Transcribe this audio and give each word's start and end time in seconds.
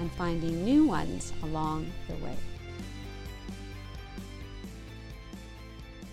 and 0.00 0.10
finding 0.12 0.64
new 0.64 0.86
ones 0.86 1.32
along 1.42 1.86
the 2.08 2.14
way. 2.24 2.36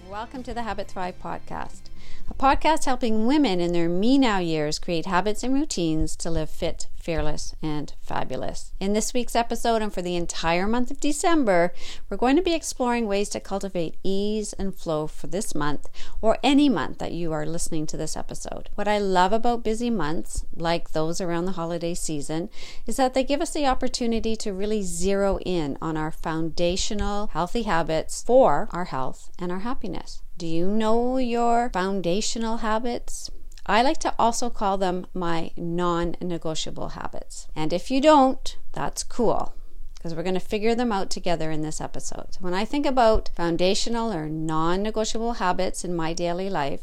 Welcome 0.10 0.44
to 0.44 0.54
the 0.54 0.62
Habit 0.62 0.90
Thrive 0.90 1.18
podcast, 1.22 1.84
a 2.30 2.34
podcast 2.34 2.86
helping 2.86 3.26
women 3.26 3.62
in 3.62 3.72
their 3.72 3.88
me 3.88 4.18
now 4.18 4.40
years 4.40 4.80
create 4.80 5.06
habits 5.06 5.44
and 5.44 5.54
routines 5.54 6.16
to 6.18 6.30
live 6.30 6.50
fit, 6.50 6.88
fearless, 7.00 7.56
and 7.62 7.94
fabulous. 8.02 8.74
In 8.82 8.92
this 8.92 9.14
week's 9.14 9.36
episode, 9.36 9.82
and 9.82 9.94
for 9.94 10.02
the 10.02 10.18
entire 10.18 10.68
month 10.68 10.92
of 10.92 11.00
December, 11.00 11.74
we're 12.10 12.18
going 12.18 12.36
to 12.36 12.42
be 12.42 12.54
exploring 12.54 13.08
ways 13.08 13.30
to 13.30 13.40
cultivate 13.40 13.96
ease 14.04 14.52
and 14.54 14.76
flow 14.76 15.08
for 15.08 15.28
this 15.28 15.56
month 15.56 15.88
or 16.22 16.38
any 16.44 16.68
month 16.68 16.98
that 16.98 17.14
you 17.14 17.32
are 17.32 17.46
listening 17.46 17.88
to 17.88 17.96
this 17.96 18.18
episode. 18.18 18.70
What 18.76 18.90
I 18.90 18.98
love 18.98 19.32
about 19.32 19.64
busy 19.64 19.90
months, 19.90 20.46
like 20.54 20.92
those 20.92 21.22
around 21.22 21.46
the 21.46 21.54
holiday 21.54 21.94
season, 21.94 22.50
is 22.86 22.98
that 22.98 23.14
they 23.14 23.24
give 23.24 23.40
us 23.40 23.54
the 23.54 23.68
opportunity 23.68 24.36
to 24.36 24.52
really 24.52 24.82
zero 24.84 25.40
in 25.46 25.78
on 25.82 25.96
our 25.96 26.12
foundational 26.12 27.28
healthy 27.28 27.64
habits 27.64 28.22
for 28.22 28.68
our 28.72 28.86
health 28.86 29.32
and 29.40 29.50
our 29.50 29.60
happiness. 29.60 30.22
Do 30.38 30.46
you 30.46 30.68
know 30.68 31.18
your 31.18 31.72
foundational 31.74 32.58
habits? 32.58 33.32
I 33.66 33.82
like 33.82 33.98
to 34.02 34.14
also 34.20 34.52
call 34.52 34.78
them 34.78 35.08
my 35.14 35.50
non 35.58 36.16
negotiable 36.22 36.90
habits. 36.90 37.48
And 37.56 37.74
if 37.74 37.90
you 37.90 38.00
don't, 38.00 38.56
that's 38.72 39.04
cool 39.04 39.56
because 39.96 40.14
we're 40.14 40.22
going 40.22 40.36
to 40.36 40.40
figure 40.40 40.76
them 40.76 40.92
out 40.92 41.10
together 41.10 41.50
in 41.50 41.64
this 41.64 41.82
episode. 41.82 42.36
So 42.36 42.42
when 42.42 42.54
I 42.54 42.66
think 42.66 42.86
about 42.86 43.32
foundational 43.36 44.14
or 44.14 44.30
non 44.30 44.84
negotiable 44.84 45.34
habits 45.34 45.84
in 45.84 45.96
my 45.96 46.14
daily 46.14 46.52
life, 46.52 46.82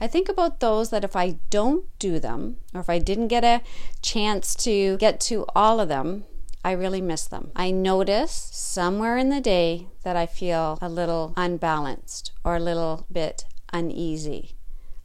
I 0.00 0.06
think 0.06 0.30
about 0.30 0.60
those 0.60 0.88
that 0.88 1.04
if 1.04 1.14
I 1.14 1.36
don't 1.50 1.84
do 1.98 2.18
them, 2.18 2.56
or 2.72 2.80
if 2.80 2.88
I 2.88 2.98
didn't 2.98 3.28
get 3.28 3.44
a 3.44 3.60
chance 4.00 4.54
to 4.64 4.96
get 4.96 5.20
to 5.20 5.44
all 5.54 5.80
of 5.80 5.88
them, 5.88 6.24
I 6.66 6.72
really 6.72 7.00
miss 7.00 7.28
them. 7.28 7.52
I 7.54 7.70
notice 7.70 8.32
somewhere 8.32 9.16
in 9.16 9.28
the 9.28 9.40
day 9.40 9.86
that 10.02 10.16
I 10.16 10.26
feel 10.26 10.78
a 10.82 10.88
little 10.88 11.32
unbalanced 11.36 12.32
or 12.42 12.56
a 12.56 12.60
little 12.60 13.06
bit 13.10 13.44
uneasy. 13.72 14.56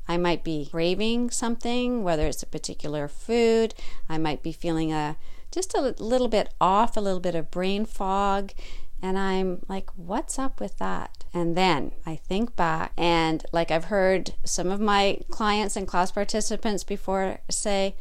I 0.07 0.17
might 0.17 0.43
be 0.43 0.69
craving 0.71 1.29
something, 1.29 2.03
whether 2.03 2.25
it's 2.25 2.41
a 2.41 2.47
particular 2.47 3.07
food. 3.07 3.75
I 4.09 4.17
might 4.17 4.41
be 4.41 4.51
feeling 4.51 4.91
a 4.91 5.17
just 5.51 5.75
a 5.75 5.93
little 5.99 6.29
bit 6.29 6.51
off, 6.59 6.97
a 6.97 6.99
little 6.99 7.19
bit 7.19 7.35
of 7.35 7.51
brain 7.51 7.85
fog. 7.85 8.53
And 8.99 9.19
I'm 9.19 9.61
like, 9.67 9.91
what's 9.95 10.39
up 10.39 10.59
with 10.59 10.79
that? 10.79 11.25
And 11.31 11.55
then 11.55 11.91
I 12.07 12.15
think 12.15 12.55
back, 12.55 12.91
and 12.97 13.45
like 13.51 13.69
I've 13.69 13.85
heard 13.85 14.33
some 14.43 14.71
of 14.71 14.79
my 14.79 15.19
clients 15.29 15.75
and 15.75 15.87
class 15.87 16.11
participants 16.11 16.83
before 16.83 17.37
say, 17.51 17.95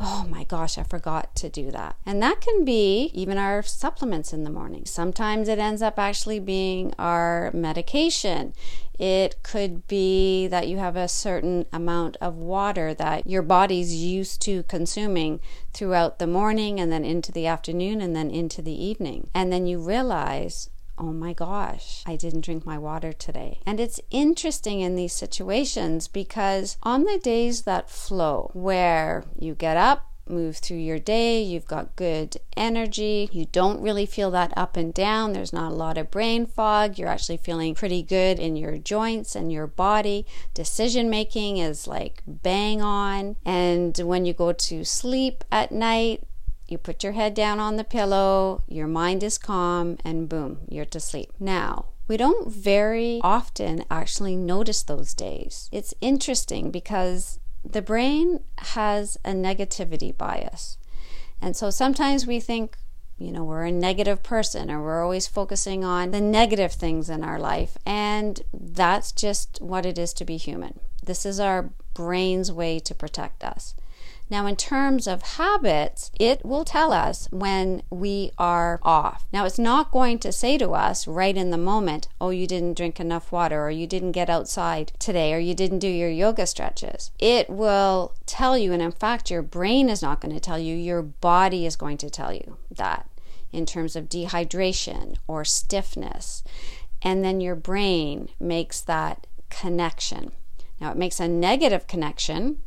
oh 0.00 0.26
my 0.28 0.44
gosh, 0.44 0.76
I 0.78 0.82
forgot 0.82 1.34
to 1.36 1.48
do 1.48 1.70
that. 1.70 1.96
And 2.04 2.22
that 2.22 2.40
can 2.40 2.64
be 2.64 3.10
even 3.14 3.38
our 3.38 3.62
supplements 3.62 4.32
in 4.32 4.44
the 4.44 4.50
morning. 4.50 4.84
Sometimes 4.84 5.48
it 5.48 5.58
ends 5.58 5.82
up 5.82 5.98
actually 5.98 6.38
being 6.38 6.92
our 6.98 7.50
medication. 7.54 8.52
It 8.98 9.42
could 9.42 9.86
be 9.86 10.46
that 10.48 10.68
you 10.68 10.78
have 10.78 10.96
a 10.96 11.08
certain 11.08 11.66
amount 11.72 12.16
of 12.20 12.36
water 12.36 12.94
that 12.94 13.26
your 13.26 13.42
body's 13.42 13.94
used 13.94 14.40
to 14.42 14.62
consuming 14.64 15.40
throughout 15.72 16.18
the 16.18 16.26
morning 16.26 16.80
and 16.80 16.90
then 16.90 17.04
into 17.04 17.32
the 17.32 17.46
afternoon 17.46 18.00
and 18.00 18.14
then 18.14 18.30
into 18.30 18.62
the 18.62 18.84
evening. 18.84 19.28
And 19.34 19.52
then 19.52 19.66
you 19.66 19.78
realize, 19.78 20.70
oh 20.98 21.12
my 21.12 21.32
gosh, 21.32 22.02
I 22.06 22.16
didn't 22.16 22.44
drink 22.44 22.64
my 22.64 22.78
water 22.78 23.12
today. 23.12 23.60
And 23.66 23.80
it's 23.80 24.00
interesting 24.10 24.80
in 24.80 24.96
these 24.96 25.12
situations 25.12 26.08
because 26.08 26.78
on 26.82 27.04
the 27.04 27.18
days 27.18 27.62
that 27.62 27.90
flow, 27.90 28.50
where 28.54 29.24
you 29.38 29.54
get 29.54 29.76
up, 29.76 30.10
move 30.28 30.56
through 30.56 30.78
your 30.78 30.98
day, 30.98 31.40
you've 31.40 31.66
got 31.66 31.94
good 31.96 32.36
energy, 32.56 33.28
you 33.32 33.46
don't 33.46 33.80
really 33.80 34.06
feel 34.06 34.30
that 34.32 34.52
up 34.56 34.76
and 34.76 34.92
down, 34.92 35.32
there's 35.32 35.52
not 35.52 35.70
a 35.70 35.74
lot 35.74 35.98
of 35.98 36.10
brain 36.10 36.46
fog, 36.46 36.98
you're 36.98 37.08
actually 37.08 37.36
feeling 37.36 37.74
pretty 37.74 38.02
good 38.02 38.38
in 38.38 38.56
your 38.56 38.76
joints 38.76 39.36
and 39.36 39.52
your 39.52 39.66
body. 39.66 40.26
Decision 40.54 41.08
making 41.08 41.58
is 41.58 41.86
like 41.86 42.22
bang 42.26 42.82
on. 42.82 43.36
And 43.44 43.96
when 43.98 44.24
you 44.24 44.32
go 44.32 44.52
to 44.52 44.84
sleep 44.84 45.44
at 45.52 45.70
night, 45.70 46.24
you 46.68 46.78
put 46.78 47.02
your 47.02 47.12
head 47.12 47.34
down 47.34 47.60
on 47.60 47.76
the 47.76 47.84
pillow, 47.84 48.62
your 48.68 48.86
mind 48.86 49.22
is 49.22 49.38
calm, 49.38 49.98
and 50.04 50.28
boom, 50.28 50.58
you're 50.68 50.84
to 50.86 51.00
sleep. 51.00 51.32
Now, 51.38 51.86
we 52.08 52.16
don't 52.16 52.48
very 52.48 53.20
often 53.22 53.84
actually 53.90 54.36
notice 54.36 54.82
those 54.82 55.14
days. 55.14 55.68
It's 55.72 55.94
interesting 56.00 56.70
because 56.70 57.40
the 57.64 57.82
brain 57.82 58.40
has 58.58 59.16
a 59.24 59.30
negativity 59.30 60.16
bias. 60.16 60.78
And 61.40 61.56
so 61.56 61.70
sometimes 61.70 62.26
we 62.26 62.40
think, 62.40 62.76
you 63.18 63.32
know, 63.32 63.44
we're 63.44 63.64
a 63.64 63.72
negative 63.72 64.22
person 64.22 64.70
or 64.70 64.82
we're 64.82 65.02
always 65.02 65.26
focusing 65.26 65.84
on 65.84 66.10
the 66.10 66.20
negative 66.20 66.72
things 66.72 67.10
in 67.10 67.24
our 67.24 67.38
life. 67.38 67.76
And 67.84 68.40
that's 68.52 69.10
just 69.10 69.60
what 69.60 69.84
it 69.84 69.98
is 69.98 70.12
to 70.14 70.24
be 70.24 70.36
human. 70.36 70.78
This 71.04 71.26
is 71.26 71.40
our 71.40 71.70
brain's 71.94 72.52
way 72.52 72.78
to 72.80 72.94
protect 72.94 73.42
us. 73.42 73.74
Now, 74.28 74.46
in 74.46 74.56
terms 74.56 75.06
of 75.06 75.22
habits, 75.22 76.10
it 76.18 76.44
will 76.44 76.64
tell 76.64 76.92
us 76.92 77.28
when 77.30 77.82
we 77.90 78.32
are 78.38 78.80
off. 78.82 79.24
Now, 79.32 79.44
it's 79.44 79.58
not 79.58 79.92
going 79.92 80.18
to 80.20 80.32
say 80.32 80.58
to 80.58 80.70
us 80.70 81.06
right 81.06 81.36
in 81.36 81.50
the 81.50 81.58
moment, 81.58 82.08
oh, 82.20 82.30
you 82.30 82.46
didn't 82.46 82.76
drink 82.76 82.98
enough 82.98 83.30
water, 83.30 83.64
or 83.64 83.70
you 83.70 83.86
didn't 83.86 84.12
get 84.12 84.28
outside 84.28 84.92
today, 84.98 85.32
or 85.32 85.38
you 85.38 85.54
didn't 85.54 85.78
do 85.78 85.88
your 85.88 86.10
yoga 86.10 86.46
stretches. 86.46 87.12
It 87.20 87.48
will 87.48 88.14
tell 88.26 88.58
you, 88.58 88.72
and 88.72 88.82
in 88.82 88.92
fact, 88.92 89.30
your 89.30 89.42
brain 89.42 89.88
is 89.88 90.02
not 90.02 90.20
going 90.20 90.34
to 90.34 90.40
tell 90.40 90.58
you, 90.58 90.74
your 90.74 91.02
body 91.02 91.64
is 91.64 91.76
going 91.76 91.98
to 91.98 92.10
tell 92.10 92.32
you 92.32 92.56
that 92.70 93.08
in 93.52 93.64
terms 93.64 93.94
of 93.94 94.08
dehydration 94.08 95.16
or 95.28 95.44
stiffness. 95.44 96.42
And 97.00 97.24
then 97.24 97.40
your 97.40 97.54
brain 97.54 98.28
makes 98.40 98.80
that 98.80 99.28
connection. 99.50 100.32
Now, 100.80 100.90
it 100.90 100.98
makes 100.98 101.20
a 101.20 101.28
negative 101.28 101.86
connection 101.86 102.58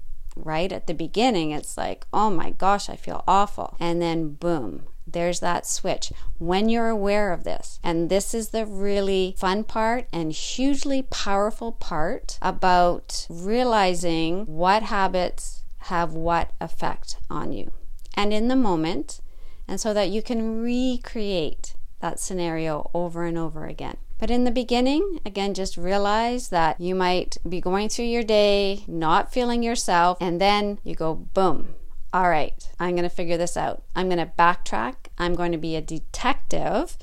right 0.46 0.72
at 0.72 0.88
the 0.88 0.94
beginning, 0.94 1.52
it's 1.52 1.78
like, 1.78 2.06
oh 2.14 2.30
my 2.30 2.52
gosh, 2.52 2.90
I 2.90 2.96
feel 2.96 3.24
awful. 3.28 3.76
And 3.80 4.02
then 4.02 4.30
boom, 4.34 4.84
there's 5.08 5.40
that 5.40 5.66
switch 5.66 6.12
when 6.38 6.70
you're 6.70 6.90
aware 6.90 7.32
of 7.34 7.44
this. 7.44 7.80
And 7.84 8.10
this 8.10 8.34
is 8.34 8.50
the 8.50 8.66
really 8.66 9.36
fun 9.38 9.64
part 9.64 10.08
and 10.14 10.32
hugely 10.32 11.02
powerful 11.04 11.72
part 11.72 12.38
about 12.42 13.28
realizing 13.30 14.46
what 14.46 14.84
habits 14.84 15.64
have 15.84 16.14
what 16.14 16.52
effect 16.60 17.18
on 17.30 17.52
you 17.52 17.72
and 18.16 18.34
in 18.34 18.48
the 18.50 18.56
moment, 18.56 19.22
and 19.68 19.80
so 19.80 19.94
that 19.94 20.10
you 20.10 20.22
can 20.22 20.62
recreate 20.62 21.76
that 22.02 22.20
scenario 22.20 22.90
over 22.94 23.24
and 23.24 23.38
over 23.38 23.66
again. 23.66 23.98
But 24.20 24.30
in 24.30 24.44
the 24.44 24.52
beginning, 24.52 25.22
again, 25.26 25.54
just 25.54 25.78
realize 25.78 26.50
that 26.50 26.80
you 26.80 26.94
might 26.94 27.38
be 27.48 27.62
going 27.62 27.88
through 27.88 28.06
your 28.06 28.24
day, 28.24 28.84
not 28.86 29.32
feeling 29.32 29.64
yourself, 29.64 30.18
and 30.20 30.42
then 30.42 30.80
you 30.84 30.94
go, 30.94 31.16
boom. 31.16 31.76
All 32.12 32.30
right, 32.30 32.70
I'm 32.80 32.92
going 32.92 33.04
to 33.04 33.10
figure 33.10 33.38
this 33.38 33.56
out. 33.56 33.84
I'm 33.96 34.10
going 34.10 34.20
to 34.20 34.32
backtrack. 34.38 34.96
I'm 35.18 35.36
going 35.36 35.52
to 35.52 35.58
be 35.58 35.76
a 35.76 35.82
detective 35.82 36.98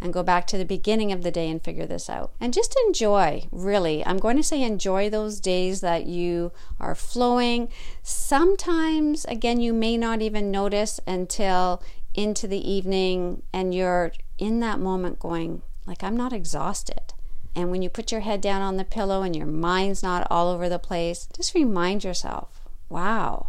and 0.00 0.12
go 0.12 0.22
back 0.22 0.46
to 0.48 0.58
the 0.58 0.64
beginning 0.64 1.10
of 1.10 1.22
the 1.22 1.30
day 1.30 1.48
and 1.48 1.62
figure 1.62 1.86
this 1.86 2.10
out. 2.10 2.32
And 2.40 2.52
just 2.52 2.76
enjoy, 2.86 3.46
really. 3.50 4.04
I'm 4.04 4.18
going 4.18 4.36
to 4.36 4.42
say 4.42 4.62
enjoy 4.62 5.10
those 5.10 5.40
days 5.40 5.80
that 5.80 6.06
you 6.06 6.52
are 6.78 6.94
flowing. 6.94 7.68
Sometimes, 8.02 9.24
again, 9.24 9.60
you 9.60 9.72
may 9.72 9.96
not 9.96 10.22
even 10.22 10.50
notice 10.50 11.00
until 11.06 11.82
into 12.14 12.46
the 12.46 12.70
evening 12.70 13.42
and 13.52 13.74
you're 13.74 14.12
in 14.38 14.60
that 14.60 14.80
moment 14.80 15.18
going, 15.18 15.62
like, 15.88 16.04
I'm 16.04 16.16
not 16.16 16.32
exhausted. 16.32 17.14
And 17.56 17.70
when 17.70 17.82
you 17.82 17.88
put 17.88 18.12
your 18.12 18.20
head 18.20 18.40
down 18.40 18.62
on 18.62 18.76
the 18.76 18.84
pillow 18.84 19.22
and 19.22 19.34
your 19.34 19.46
mind's 19.46 20.02
not 20.02 20.26
all 20.30 20.48
over 20.48 20.68
the 20.68 20.78
place, 20.78 21.28
just 21.34 21.54
remind 21.54 22.04
yourself, 22.04 22.60
wow, 22.88 23.48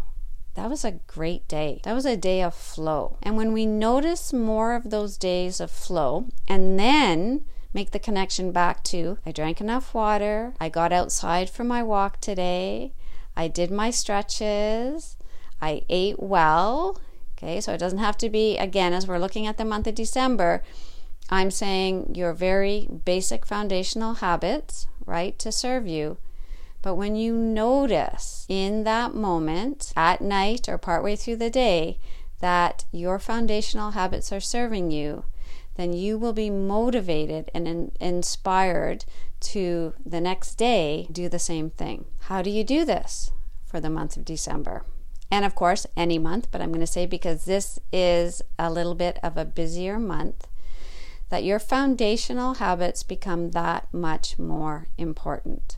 that 0.56 0.70
was 0.70 0.84
a 0.84 1.00
great 1.06 1.48
day. 1.48 1.80
That 1.84 1.94
was 1.94 2.06
a 2.06 2.18
day 2.18 2.42
of 2.42 2.56
flow. 2.56 3.18
And 3.22 3.38
when 3.38 3.54
we 3.54 3.66
notice 3.66 4.34
more 4.34 4.74
of 4.74 4.90
those 4.90 5.18
days 5.18 5.60
of 5.60 5.70
flow 5.70 6.28
and 6.48 6.80
then 6.80 7.46
make 7.74 7.92
the 7.92 8.00
connection 8.00 8.52
back 8.52 8.84
to 8.86 9.20
I 9.26 9.32
drank 9.32 9.62
enough 9.62 9.94
water, 9.94 10.54
I 10.60 10.70
got 10.70 10.92
outside 10.92 11.50
for 11.50 11.64
my 11.64 11.84
walk 11.84 12.20
today, 12.20 12.94
I 13.36 13.48
did 13.48 13.70
my 13.70 13.92
stretches, 13.92 15.18
I 15.62 15.84
ate 15.88 16.20
well. 16.20 17.00
Okay, 17.38 17.62
so 17.62 17.72
it 17.74 17.78
doesn't 17.78 18.00
have 18.00 18.18
to 18.18 18.30
be, 18.30 18.58
again, 18.58 18.92
as 18.92 19.08
we're 19.08 19.18
looking 19.18 19.48
at 19.48 19.58
the 19.58 19.64
month 19.64 19.88
of 19.88 19.96
December, 19.96 20.62
I'm 21.30 21.52
saying 21.52 22.16
your 22.16 22.34
very 22.34 22.88
basic 23.06 23.46
foundational 23.46 24.16
habits, 24.16 24.88
right, 25.06 25.38
to 25.40 25.52
serve 25.52 25.88
you. 25.88 26.18
But 26.82 26.96
when 26.96 27.16
you 27.16 27.34
notice 27.34 28.46
in 28.48 28.84
that 28.86 29.14
moment, 29.14 29.94
at 29.96 30.22
night 30.22 30.68
or 30.68 30.78
partway 30.78 31.16
through 31.16 31.38
the 31.38 31.50
day, 31.50 32.00
that 32.40 32.86
your 32.92 33.20
foundational 33.20 33.92
habits 33.92 34.32
are 34.32 34.40
serving 34.40 34.92
you, 34.92 35.26
then 35.76 35.94
you 35.94 36.18
will 36.18 36.34
be 36.34 36.50
motivated 36.50 37.52
and 37.54 37.68
in- 37.68 37.92
inspired 38.00 39.06
to 39.40 39.94
the 40.06 40.20
next 40.20 40.56
day 40.56 41.08
do 41.12 41.30
the 41.30 41.40
same 41.40 41.70
thing. 41.70 42.06
How 42.24 42.42
do 42.42 42.50
you 42.50 42.64
do 42.64 42.86
this 42.86 43.32
for 43.66 43.80
the 43.80 43.90
month 43.90 44.18
of 44.18 44.26
December? 44.26 44.84
And 45.32 45.46
of 45.46 45.56
course, 45.56 45.86
any 45.96 46.18
month, 46.18 46.48
but 46.52 46.62
I'm 46.62 46.72
going 46.72 46.80
to 46.80 46.88
say 46.88 47.06
because 47.06 47.46
this 47.46 47.80
is 47.94 48.42
a 48.58 48.72
little 48.72 48.96
bit 48.96 49.20
of 49.22 49.38
a 49.38 49.46
busier 49.46 50.00
month, 50.00 50.48
that 51.30 51.44
your 51.44 51.60
foundational 51.60 52.56
habits 52.56 53.04
become 53.04 53.52
that 53.52 53.88
much 53.94 54.38
more 54.38 54.88
important 54.98 55.78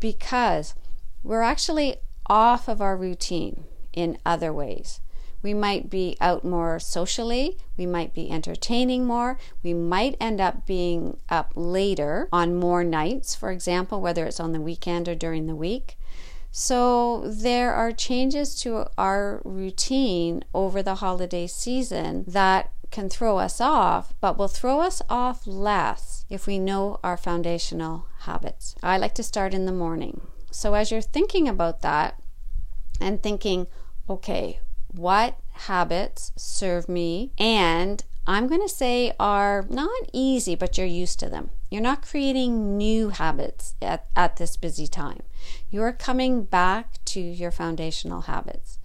because 0.00 0.74
we're 1.22 1.42
actually 1.42 1.96
off 2.28 2.68
of 2.68 2.80
our 2.80 2.96
routine 2.96 3.64
in 3.92 4.18
other 4.24 4.52
ways. 4.52 5.00
We 5.42 5.54
might 5.54 5.90
be 5.90 6.16
out 6.20 6.44
more 6.44 6.80
socially. 6.80 7.58
We 7.76 7.86
might 7.86 8.14
be 8.14 8.30
entertaining 8.30 9.04
more. 9.04 9.38
We 9.62 9.74
might 9.74 10.16
end 10.20 10.40
up 10.40 10.66
being 10.66 11.18
up 11.28 11.52
later 11.54 12.28
on 12.32 12.56
more 12.56 12.82
nights, 12.82 13.34
for 13.34 13.52
example, 13.52 14.00
whether 14.00 14.24
it's 14.26 14.40
on 14.40 14.52
the 14.52 14.60
weekend 14.60 15.08
or 15.08 15.14
during 15.14 15.46
the 15.46 15.54
week. 15.54 15.96
So 16.50 17.22
there 17.26 17.74
are 17.74 17.92
changes 17.92 18.58
to 18.62 18.86
our 18.96 19.42
routine 19.44 20.42
over 20.54 20.82
the 20.82 20.96
holiday 20.96 21.46
season 21.46 22.24
that 22.26 22.72
can 22.90 23.08
throw 23.08 23.38
us 23.38 23.60
off, 23.60 24.14
but 24.20 24.38
will 24.38 24.48
throw 24.48 24.80
us 24.80 25.02
off 25.08 25.46
less 25.46 26.24
if 26.28 26.46
we 26.46 26.58
know 26.58 26.98
our 27.02 27.16
foundational 27.16 28.06
habits. 28.20 28.74
I 28.82 28.98
like 28.98 29.14
to 29.14 29.22
start 29.22 29.54
in 29.54 29.66
the 29.66 29.72
morning. 29.72 30.20
So 30.50 30.74
as 30.74 30.90
you're 30.90 31.00
thinking 31.00 31.48
about 31.48 31.82
that 31.82 32.20
and 33.00 33.22
thinking, 33.22 33.66
okay, 34.08 34.60
what 34.88 35.38
habits 35.52 36.32
serve 36.36 36.88
me 36.88 37.32
and 37.38 38.02
I'm 38.26 38.48
going 38.48 38.62
to 38.62 38.68
say 38.68 39.12
are 39.20 39.64
not 39.70 40.10
easy, 40.12 40.56
but 40.56 40.76
you're 40.76 40.86
used 40.86 41.20
to 41.20 41.28
them. 41.28 41.50
You're 41.70 41.82
not 41.82 42.02
creating 42.02 42.76
new 42.76 43.10
habits 43.10 43.76
at, 43.80 44.06
at 44.16 44.36
this 44.36 44.56
busy 44.56 44.88
time. 44.88 45.22
You're 45.70 45.92
coming 45.92 46.42
back 46.42 47.04
to 47.06 47.20
your 47.20 47.52
foundational 47.52 48.22
habits. 48.22 48.78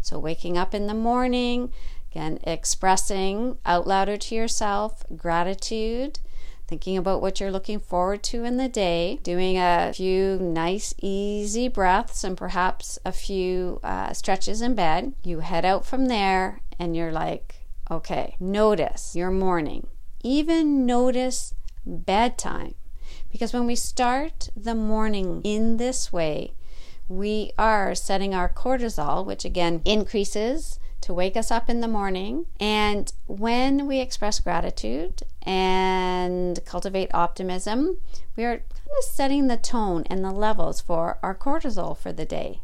So, 0.00 0.18
waking 0.18 0.56
up 0.56 0.74
in 0.74 0.86
the 0.86 0.94
morning, 0.94 1.72
again, 2.14 2.38
expressing 2.44 3.58
out 3.66 3.88
louder 3.88 4.16
to 4.16 4.34
yourself 4.36 5.04
gratitude, 5.16 6.20
thinking 6.68 6.96
about 6.96 7.20
what 7.20 7.40
you're 7.40 7.50
looking 7.50 7.80
forward 7.80 8.22
to 8.22 8.44
in 8.44 8.56
the 8.56 8.68
day, 8.68 9.18
doing 9.24 9.58
a 9.58 9.92
few 9.92 10.38
nice, 10.38 10.94
easy 11.02 11.66
breaths, 11.66 12.22
and 12.22 12.36
perhaps 12.36 13.00
a 13.04 13.10
few 13.10 13.80
uh, 13.82 14.12
stretches 14.12 14.62
in 14.62 14.74
bed. 14.76 15.12
You 15.24 15.40
head 15.40 15.64
out 15.64 15.84
from 15.84 16.06
there 16.06 16.60
and 16.78 16.96
you're 16.96 17.12
like, 17.12 17.56
okay, 17.90 18.36
notice 18.38 19.16
your 19.16 19.32
morning. 19.32 19.88
Even 20.22 20.86
notice 20.86 21.52
bedtime. 21.84 22.74
Because 23.30 23.52
when 23.52 23.66
we 23.66 23.74
start 23.74 24.50
the 24.56 24.74
morning 24.76 25.40
in 25.42 25.78
this 25.78 26.12
way, 26.12 26.54
we 27.08 27.50
are 27.58 27.94
setting 27.94 28.34
our 28.34 28.48
cortisol, 28.48 29.26
which 29.26 29.44
again 29.44 29.82
increases 29.84 30.78
to 31.04 31.12
wake 31.12 31.36
us 31.36 31.50
up 31.50 31.68
in 31.68 31.82
the 31.82 31.88
morning. 31.88 32.46
And 32.58 33.12
when 33.26 33.86
we 33.86 34.00
express 34.00 34.40
gratitude 34.40 35.22
and 35.42 36.58
cultivate 36.64 37.14
optimism, 37.14 37.98
we 38.36 38.44
are 38.44 38.56
kind 38.56 38.98
of 38.98 39.04
setting 39.04 39.46
the 39.46 39.58
tone 39.58 40.04
and 40.06 40.24
the 40.24 40.32
levels 40.32 40.80
for 40.80 41.18
our 41.22 41.34
cortisol 41.34 41.94
for 41.96 42.10
the 42.10 42.24
day 42.24 42.62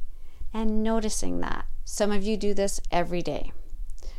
and 0.55 0.83
noticing 0.83 1.41
that. 1.41 1.67
Some 1.85 2.11
of 2.11 2.25
you 2.25 2.39
do 2.39 2.55
this 2.55 2.81
every 2.91 3.21
day. 3.21 3.53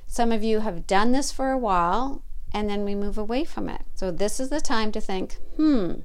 Some 0.06 0.32
of 0.32 0.44
you 0.44 0.60
have 0.60 0.86
done 0.86 1.14
this 1.14 1.32
for 1.32 1.50
a 1.50 1.58
while 1.58 2.22
and 2.54 2.70
then 2.70 2.86
we 2.86 2.94
move 2.94 3.18
away 3.18 3.44
from 3.44 3.70
it. 3.70 3.82
So, 3.96 4.12
this 4.12 4.40
is 4.40 4.50
the 4.50 4.62
time 4.62 4.92
to 4.92 5.02
think, 5.02 5.38
hmm, 5.56 6.02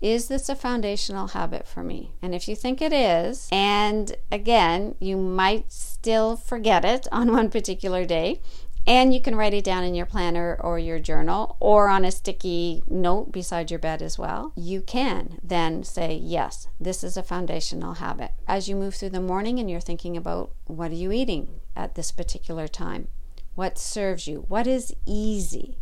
is 0.00 0.28
this 0.28 0.48
a 0.48 0.54
foundational 0.54 1.28
habit 1.28 1.66
for 1.66 1.82
me? 1.82 2.12
And 2.20 2.34
if 2.34 2.48
you 2.48 2.56
think 2.56 2.82
it 2.82 2.92
is, 2.92 3.48
and 3.50 4.16
again, 4.30 4.94
you 4.98 5.16
might 5.16 5.72
still 5.72 6.36
forget 6.36 6.84
it 6.84 7.06
on 7.12 7.32
one 7.32 7.50
particular 7.50 8.04
day, 8.04 8.40
and 8.86 9.14
you 9.14 9.20
can 9.20 9.34
write 9.34 9.54
it 9.54 9.64
down 9.64 9.82
in 9.82 9.94
your 9.94 10.06
planner 10.06 10.58
or 10.60 10.78
your 10.78 10.98
journal 10.98 11.56
or 11.58 11.88
on 11.88 12.04
a 12.04 12.10
sticky 12.10 12.82
note 12.86 13.32
beside 13.32 13.70
your 13.70 13.80
bed 13.80 14.02
as 14.02 14.18
well. 14.18 14.52
You 14.56 14.82
can 14.82 15.38
then 15.42 15.84
say, 15.84 16.20
Yes, 16.22 16.68
this 16.78 17.02
is 17.02 17.16
a 17.16 17.22
foundational 17.22 17.94
habit. 17.94 18.32
As 18.46 18.68
you 18.68 18.76
move 18.76 18.94
through 18.94 19.10
the 19.10 19.20
morning 19.20 19.58
and 19.58 19.70
you're 19.70 19.80
thinking 19.80 20.16
about 20.16 20.50
what 20.66 20.90
are 20.90 20.96
you 20.96 21.12
eating 21.12 21.60
at 21.74 21.94
this 21.94 22.12
particular 22.12 22.68
time? 22.68 23.08
What 23.54 23.78
serves 23.78 24.26
you? 24.26 24.44
What 24.48 24.66
is 24.66 24.94
easy? 25.06 25.78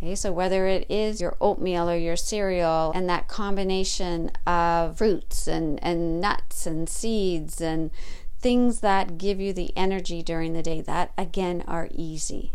Okay, 0.00 0.14
so 0.14 0.30
whether 0.30 0.66
it 0.66 0.86
is 0.88 1.20
your 1.20 1.36
oatmeal 1.40 1.90
or 1.90 1.96
your 1.96 2.14
cereal 2.14 2.92
and 2.94 3.08
that 3.08 3.26
combination 3.26 4.30
of 4.46 4.98
fruits 4.98 5.48
and, 5.48 5.82
and 5.82 6.20
nuts 6.20 6.66
and 6.66 6.88
seeds 6.88 7.60
and 7.60 7.90
things 8.38 8.78
that 8.78 9.18
give 9.18 9.40
you 9.40 9.52
the 9.52 9.76
energy 9.76 10.22
during 10.22 10.52
the 10.52 10.62
day, 10.62 10.80
that 10.80 11.12
again 11.18 11.64
are 11.66 11.88
easy. 11.90 12.52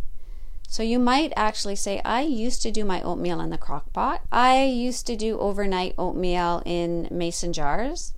So 0.69 0.81
you 0.83 0.99
might 0.99 1.33
actually 1.35 1.75
say, 1.75 2.01
I 2.05 2.21
used 2.21 2.61
to 2.61 2.71
do 2.71 2.85
my 2.85 3.01
oatmeal 3.01 3.41
in 3.41 3.49
the 3.49 3.57
crock 3.57 3.91
pot. 3.91 4.21
I 4.31 4.63
used 4.63 5.05
to 5.07 5.17
do 5.17 5.37
overnight 5.37 5.95
oatmeal 5.97 6.63
in 6.65 7.09
mason 7.11 7.51
jars. 7.51 8.13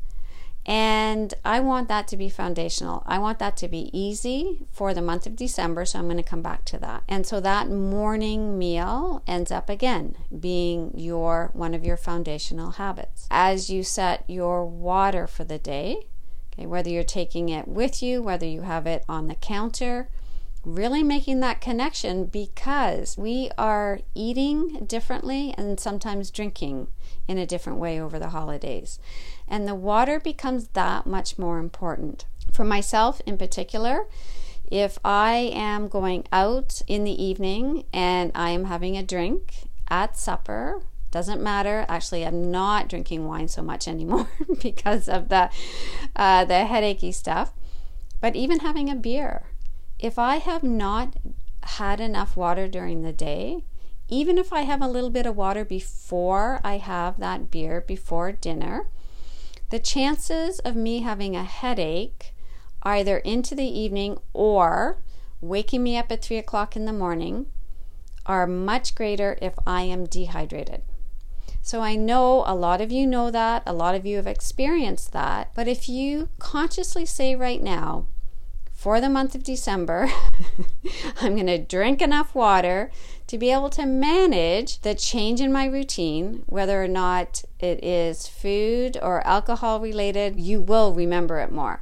And 0.65 1.33
I 1.43 1.59
want 1.59 1.87
that 1.89 2.07
to 2.07 2.17
be 2.17 2.27
foundational. 2.27 3.03
I 3.05 3.19
want 3.19 3.37
that 3.39 3.55
to 3.57 3.67
be 3.67 3.89
easy 3.97 4.65
for 4.71 4.93
the 4.93 5.01
month 5.01 5.27
of 5.27 5.35
December. 5.35 5.85
So 5.85 5.99
I'm 5.99 6.05
going 6.05 6.17
to 6.17 6.23
come 6.23 6.41
back 6.41 6.65
to 6.65 6.79
that. 6.79 7.03
And 7.07 7.25
so 7.27 7.39
that 7.41 7.69
morning 7.69 8.57
meal 8.57 9.21
ends 9.27 9.51
up 9.51 9.69
again 9.69 10.15
being 10.37 10.91
your 10.95 11.51
one 11.53 11.75
of 11.75 11.85
your 11.85 11.97
foundational 11.97 12.71
habits. 12.71 13.27
As 13.29 13.69
you 13.69 13.83
set 13.83 14.23
your 14.27 14.65
water 14.65 15.27
for 15.27 15.43
the 15.43 15.59
day, 15.59 16.07
okay, 16.53 16.65
whether 16.65 16.89
you're 16.89 17.03
taking 17.03 17.49
it 17.49 17.67
with 17.67 18.01
you, 18.01 18.23
whether 18.23 18.47
you 18.47 18.61
have 18.61 18.87
it 18.87 19.05
on 19.07 19.27
the 19.27 19.35
counter, 19.35 20.09
really 20.63 21.03
making 21.03 21.41
that 21.41 21.61
connection 21.61 22.25
because 22.25 23.17
we 23.17 23.51
are 23.55 23.99
eating 24.15 24.83
differently 24.85 25.53
and 25.59 25.79
sometimes 25.79 26.31
drinking 26.31 26.87
in 27.27 27.37
a 27.37 27.45
different 27.45 27.79
way 27.79 27.99
over 27.99 28.19
the 28.19 28.29
holidays. 28.29 28.99
And 29.47 29.67
the 29.67 29.75
water 29.75 30.19
becomes 30.19 30.67
that 30.69 31.05
much 31.05 31.37
more 31.37 31.59
important. 31.59 32.25
For 32.51 32.63
myself 32.63 33.21
in 33.25 33.37
particular, 33.37 34.05
if 34.69 34.97
I 35.03 35.51
am 35.53 35.87
going 35.87 36.25
out 36.31 36.81
in 36.87 37.03
the 37.03 37.23
evening 37.23 37.85
and 37.93 38.31
I 38.33 38.49
am 38.51 38.65
having 38.65 38.97
a 38.97 39.03
drink 39.03 39.67
at 39.89 40.17
supper, 40.17 40.81
doesn't 41.11 41.41
matter. 41.41 41.85
Actually, 41.87 42.25
I'm 42.25 42.51
not 42.51 42.89
drinking 42.89 43.25
wine 43.25 43.47
so 43.47 43.61
much 43.61 43.87
anymore 43.95 44.27
because 44.61 45.07
of 45.07 45.29
the 45.29 45.49
uh, 46.15 46.45
the 46.45 46.65
headachy 46.65 47.13
stuff. 47.13 47.53
But 48.19 48.35
even 48.35 48.59
having 48.59 48.89
a 48.89 48.95
beer, 48.95 49.43
if 49.99 50.17
I 50.17 50.37
have 50.37 50.63
not 50.63 51.15
had 51.63 51.99
enough 51.99 52.35
water 52.35 52.67
during 52.67 53.01
the 53.01 53.13
day, 53.13 53.63
even 54.07 54.37
if 54.37 54.53
I 54.53 54.61
have 54.61 54.81
a 54.81 54.87
little 54.87 55.09
bit 55.09 55.25
of 55.25 55.35
water 55.35 55.65
before 55.65 56.59
I 56.63 56.77
have 56.77 57.19
that 57.19 57.49
beer 57.49 57.81
before 57.81 58.31
dinner, 58.31 58.87
the 59.69 59.79
chances 59.79 60.59
of 60.59 60.75
me 60.75 61.01
having 61.01 61.35
a 61.35 61.43
headache 61.43 62.33
either 62.83 63.17
into 63.19 63.55
the 63.55 63.67
evening 63.67 64.17
or 64.33 64.97
waking 65.41 65.83
me 65.83 65.97
up 65.97 66.11
at 66.11 66.21
three 66.21 66.37
o'clock 66.37 66.75
in 66.75 66.85
the 66.85 66.93
morning 66.93 67.47
are 68.25 68.47
much 68.47 68.95
greater 68.95 69.37
if 69.41 69.53
I 69.65 69.81
am 69.83 70.05
dehydrated. 70.05 70.81
So 71.61 71.81
I 71.81 71.95
know 71.95 72.43
a 72.45 72.53
lot 72.53 72.79
of 72.79 72.91
you 72.91 73.07
know 73.07 73.31
that, 73.31 73.63
a 73.65 73.73
lot 73.73 73.95
of 73.95 74.05
you 74.05 74.17
have 74.17 74.27
experienced 74.27 75.13
that, 75.13 75.49
but 75.55 75.67
if 75.67 75.89
you 75.89 76.29
consciously 76.37 77.07
say 77.07 77.35
right 77.35 77.61
now, 77.61 78.05
for 78.75 79.01
the 79.01 79.09
month 79.09 79.33
of 79.33 79.43
December, 79.43 80.11
I'm 81.21 81.33
going 81.33 81.47
to 81.47 81.57
drink 81.57 82.01
enough 82.01 82.35
water 82.35 82.91
to 83.27 83.37
be 83.37 83.49
able 83.49 83.69
to 83.71 83.85
manage 83.85 84.81
the 84.81 84.93
change 84.93 85.41
in 85.41 85.51
my 85.51 85.65
routine, 85.65 86.43
whether 86.45 86.83
or 86.83 86.87
not 86.87 87.43
it 87.59 87.83
is 87.83 88.27
food 88.27 88.97
or 89.01 89.25
alcohol 89.25 89.79
related, 89.79 90.39
you 90.39 90.59
will 90.61 90.93
remember 90.93 91.39
it 91.39 91.51
more. 91.51 91.81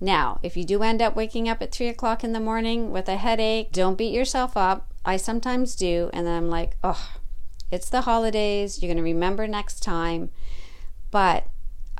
Now, 0.00 0.38
if 0.42 0.56
you 0.56 0.64
do 0.64 0.82
end 0.82 1.00
up 1.00 1.16
waking 1.16 1.48
up 1.48 1.62
at 1.62 1.72
three 1.72 1.88
o'clock 1.88 2.22
in 2.22 2.32
the 2.32 2.40
morning 2.40 2.90
with 2.92 3.08
a 3.08 3.16
headache, 3.16 3.72
don't 3.72 3.96
beat 3.96 4.12
yourself 4.12 4.56
up. 4.56 4.92
I 5.04 5.16
sometimes 5.16 5.74
do, 5.74 6.10
and 6.12 6.26
then 6.26 6.36
I'm 6.36 6.50
like, 6.50 6.76
oh, 6.84 7.12
it's 7.70 7.88
the 7.88 8.02
holidays. 8.02 8.82
You're 8.82 8.88
going 8.88 8.98
to 8.98 9.02
remember 9.02 9.46
next 9.46 9.82
time. 9.82 10.30
But 11.10 11.46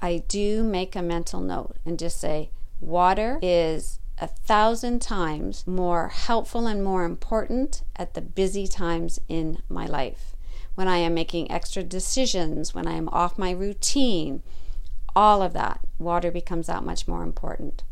I 0.02 0.24
do 0.28 0.62
make 0.62 0.94
a 0.94 1.02
mental 1.02 1.40
note 1.40 1.76
and 1.86 1.98
just 1.98 2.20
say, 2.20 2.50
water 2.80 3.38
is 3.42 3.98
a 4.20 4.26
thousand 4.26 5.00
times 5.00 5.66
more 5.66 6.08
helpful 6.08 6.66
and 6.66 6.82
more 6.82 7.04
important 7.04 7.82
at 7.96 8.14
the 8.14 8.20
busy 8.20 8.66
times 8.66 9.20
in 9.28 9.58
my 9.68 9.86
life. 9.86 10.34
when 10.78 10.86
I 10.86 10.98
am 10.98 11.12
making 11.12 11.50
extra 11.50 11.82
decisions, 11.82 12.72
when 12.72 12.86
I 12.86 12.92
am 12.92 13.08
off 13.08 13.36
my 13.36 13.50
routine, 13.50 14.44
all 15.16 15.42
of 15.42 15.52
that, 15.52 15.80
water 15.98 16.30
becomes 16.30 16.68
that 16.68 16.84
much 16.84 17.08
more 17.08 17.24
important. 17.24 17.82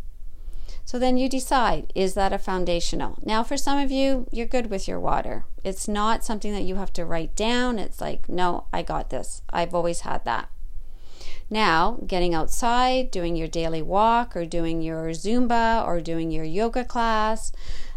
So 0.85 0.97
then 0.97 1.17
you 1.17 1.29
decide 1.29 1.93
is 1.97 2.15
that 2.15 2.33
a 2.33 2.39
foundational? 2.39 3.19
Now, 3.25 3.43
for 3.43 3.57
some 3.57 3.77
of 3.79 3.91
you, 3.91 4.29
you're 4.31 4.47
good 4.47 4.71
with 4.71 4.87
your 4.87 5.01
water. 5.01 5.47
It's 5.65 5.89
not 5.89 6.25
something 6.25 6.53
that 6.53 6.63
you 6.63 6.77
have 6.77 6.93
to 6.93 7.05
write 7.05 7.35
down. 7.35 7.81
It's 7.81 8.01
like, 8.01 8.29
no, 8.29 8.67
I 8.73 8.83
got 8.83 9.11
this. 9.11 9.43
I've 9.51 9.75
always 9.75 10.03
had 10.03 10.25
that. 10.25 10.49
Now, 11.49 11.99
getting 12.07 12.35
outside, 12.35 13.11
doing 13.11 13.37
your 13.37 13.49
daily 13.49 13.83
walk, 13.83 14.37
or 14.37 14.45
doing 14.45 14.83
your 14.83 15.09
Zumba, 15.11 15.87
or 15.87 16.01
doing 16.01 16.31
your 16.31 16.45
yoga 16.45 16.85
class, 16.85 17.53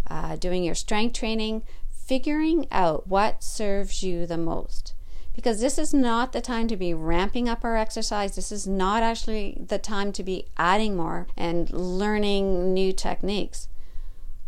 uh, 0.08 0.36
doing 0.36 0.64
your 0.64 0.76
strength 0.76 1.14
training, 1.14 1.64
figuring 1.90 2.68
out 2.72 3.08
what 3.08 3.44
serves 3.44 4.04
you 4.04 4.26
the 4.26 4.38
most 4.38 4.94
because 5.40 5.62
this 5.62 5.78
is 5.78 5.94
not 5.94 6.34
the 6.34 6.42
time 6.42 6.68
to 6.68 6.76
be 6.76 6.94
ramping 6.94 7.48
up 7.48 7.64
our 7.64 7.78
exercise. 7.78 8.36
This 8.36 8.52
is 8.52 8.68
not 8.68 9.04
actually 9.04 9.58
the 9.70 9.78
time 9.78 10.12
to 10.12 10.22
be 10.22 10.48
adding 10.58 10.98
more 10.98 11.28
and 11.38 11.72
learning 11.72 12.74
new 12.74 12.92
techniques. 12.92 13.70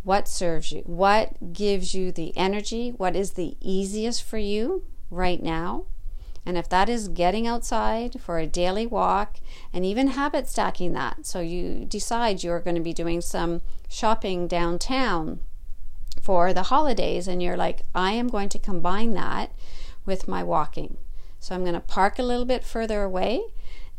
What 0.04 0.28
serves 0.28 0.74
you? 0.74 0.82
What 0.82 1.54
gives 1.54 1.96
you 1.96 2.12
the 2.12 2.36
energy? 2.36 2.90
What 2.90 3.16
is 3.16 3.32
the 3.32 3.56
easiest 3.62 4.22
for 4.22 4.38
you 4.38 4.84
right 5.10 5.42
now? 5.42 5.86
And 6.46 6.58
if 6.58 6.68
that 6.70 6.90
is 6.90 7.08
getting 7.08 7.46
outside 7.46 8.20
for 8.20 8.40
a 8.40 8.48
daily 8.48 8.88
walk 8.88 9.40
and 9.72 9.86
even 9.86 10.10
habit 10.10 10.48
stacking 10.48 10.94
that, 10.94 11.26
so 11.26 11.40
you 11.40 11.86
decide 11.86 12.44
you're 12.44 12.60
going 12.60 12.76
to 12.76 12.82
be 12.82 12.94
doing 12.94 13.22
some 13.22 13.62
shopping 13.88 14.48
downtown 14.48 15.40
for 16.20 16.54
the 16.54 16.64
holidays 16.64 17.28
and 17.28 17.42
you're 17.44 17.58
like, 17.58 17.84
I 17.94 18.14
am 18.14 18.28
going 18.28 18.50
to 18.50 18.60
combine 18.60 19.14
that 19.14 19.52
with 20.06 20.28
my 20.28 20.44
walking. 20.44 20.98
So 21.40 21.56
I'm 21.56 21.62
going 21.62 21.74
to 21.74 21.80
park 21.80 22.18
a 22.18 22.24
little 22.24 22.46
bit 22.46 22.64
further 22.64 23.04
away 23.04 23.42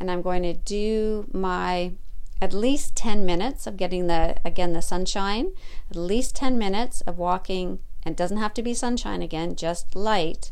and 0.00 0.10
I'm 0.10 0.22
going 0.22 0.42
to 0.42 0.54
do 0.54 1.28
my 1.32 1.92
at 2.40 2.52
least 2.52 2.96
10 2.96 3.24
minutes 3.24 3.68
of 3.68 3.76
getting 3.76 4.08
the 4.08 4.36
again 4.44 4.72
the 4.72 4.82
sunshine, 4.82 5.52
at 5.88 5.96
least 5.96 6.34
10 6.34 6.58
minutes 6.58 7.00
of 7.02 7.18
walking 7.18 7.78
and 8.02 8.16
doesn't 8.16 8.38
have 8.38 8.54
to 8.54 8.62
be 8.62 8.74
sunshine 8.74 9.22
again, 9.22 9.54
just 9.54 9.94
light 9.94 10.50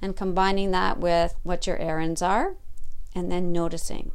and 0.00 0.16
combining 0.16 0.70
that 0.70 0.98
with 0.98 1.34
what 1.42 1.66
your 1.66 1.78
errands 1.78 2.22
are 2.22 2.56
and 3.14 3.30
then 3.30 3.52
noticing 3.52 4.12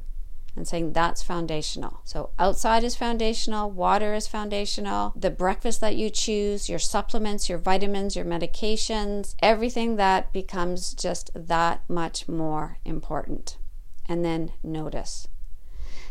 and 0.55 0.67
saying 0.67 0.91
that's 0.91 1.23
foundational. 1.23 2.01
So, 2.03 2.31
outside 2.37 2.83
is 2.83 2.95
foundational, 2.95 3.71
water 3.71 4.13
is 4.13 4.27
foundational, 4.27 5.13
the 5.15 5.29
breakfast 5.29 5.79
that 5.81 5.95
you 5.95 6.09
choose, 6.09 6.67
your 6.67 6.79
supplements, 6.79 7.47
your 7.47 7.57
vitamins, 7.57 8.15
your 8.15 8.25
medications, 8.25 9.35
everything 9.41 9.95
that 9.95 10.33
becomes 10.33 10.93
just 10.93 11.31
that 11.35 11.81
much 11.89 12.27
more 12.27 12.77
important. 12.83 13.57
And 14.09 14.25
then 14.25 14.51
notice. 14.61 15.27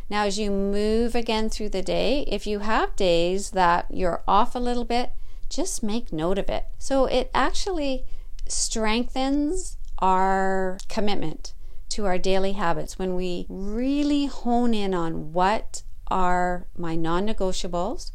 Now, 0.09 0.25
as 0.25 0.39
you 0.39 0.51
move 0.51 1.15
again 1.15 1.51
through 1.51 1.69
the 1.69 1.83
day, 1.83 2.25
if 2.27 2.47
you 2.47 2.61
have 2.61 2.97
days 2.97 3.51
that 3.51 3.87
you're 3.91 4.23
off 4.27 4.55
a 4.55 4.59
little 4.59 4.85
bit, 4.85 5.13
just 5.49 5.83
make 5.83 6.13
note 6.13 6.39
of 6.39 6.49
it. 6.49 6.65
So, 6.79 7.05
it 7.05 7.31
actually 7.35 8.07
strengthens 8.51 9.77
our 9.99 10.79
commitment 10.89 11.55
to 11.91 12.07
our 12.07 12.19
daily 12.19 12.53
habits, 12.53 12.99
when 12.99 13.15
we 13.15 13.47
really 13.49 14.27
hone 14.27 14.73
in 14.75 14.95
on 14.95 15.33
what 15.33 15.83
are 16.11 16.67
my 16.77 16.95
non 16.95 17.27
negotiables. 17.27 18.13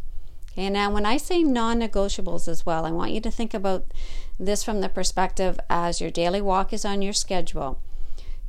Okay, 0.51 0.69
now 0.69 0.89
when 0.89 1.05
I 1.05 1.17
say 1.17 1.43
non 1.43 1.79
negotiables 1.79 2.47
as 2.47 2.65
well, 2.65 2.85
I 2.85 2.91
want 2.91 3.11
you 3.11 3.21
to 3.21 3.31
think 3.31 3.53
about 3.53 3.93
this 4.39 4.63
from 4.63 4.81
the 4.81 4.89
perspective 4.89 5.59
as 5.69 5.99
your 5.99 6.09
daily 6.09 6.41
walk 6.41 6.71
is 6.71 6.85
on 6.85 7.01
your 7.01 7.13
schedule, 7.13 7.81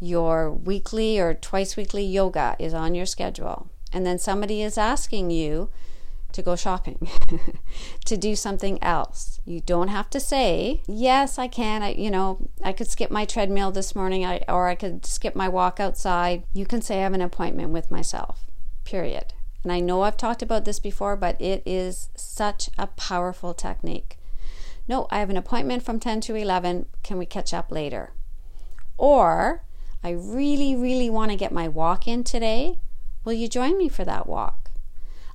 your 0.01 0.51
weekly 0.51 1.19
or 1.19 1.35
twice 1.35 1.77
weekly 1.77 2.05
yoga 2.05 2.55
is 2.59 2.73
on 2.75 2.95
your 2.95 3.07
schedule, 3.07 3.69
and 3.93 4.07
then 4.07 4.19
somebody 4.19 4.63
is 4.63 4.79
asking 4.79 5.31
you, 5.31 5.71
to 6.33 6.43
go 6.43 6.57
shopping, 6.57 7.09
to 8.05 8.17
do 8.17 8.37
something 8.37 8.83
else. 8.83 9.41
You 9.45 9.61
don't 9.61 9.89
have 9.89 10.11
to 10.11 10.21
say, 10.21 10.83
yes, 10.87 11.39
I 11.39 11.49
can. 11.49 11.83
I, 11.83 11.93
you 11.93 12.11
know, 12.11 12.49
I 12.63 12.73
could 12.73 12.91
skip 12.91 13.11
my 13.11 13.25
treadmill 13.25 13.73
this 13.73 13.95
morning 13.95 14.25
I, 14.25 14.43
or 14.49 14.69
I 14.69 14.75
could 14.75 15.07
skip 15.07 15.35
my 15.35 15.49
walk 15.49 15.81
outside. 15.81 16.45
You 16.53 16.67
can 16.67 16.83
say 16.83 16.99
I 16.99 17.03
have 17.03 17.15
an 17.15 17.23
appointment 17.23 17.71
with 17.71 17.91
myself, 17.91 18.47
period. 18.85 19.35
And 19.63 19.73
I 19.73 19.81
know 19.81 20.03
I've 20.03 20.17
talked 20.17 20.43
about 20.43 20.65
this 20.65 20.79
before, 20.79 21.17
but 21.17 21.41
it 21.41 21.63
is 21.67 22.11
such 22.15 22.71
a 22.79 22.87
powerful 22.87 23.55
technique. 23.55 24.19
No, 24.89 25.09
I 25.11 25.19
have 25.19 25.31
an 25.31 25.37
appointment 25.37 25.83
from 25.83 25.99
10 25.99 26.21
to 26.23 26.35
11. 26.35 26.87
Can 27.03 27.19
we 27.19 27.27
catch 27.27 27.53
up 27.53 27.73
later? 27.73 28.13
Or 28.97 29.65
I 30.05 30.11
really, 30.11 30.77
really 30.77 31.11
want 31.11 31.33
to 31.33 31.37
get 31.37 31.51
my 31.51 31.67
walk 31.67 32.07
in 32.07 32.23
today. 32.23 32.79
Will 33.25 33.33
you 33.33 33.49
join 33.49 33.77
me 33.77 33.89
for 33.89 34.05
that 34.05 34.29
walk? 34.29 34.66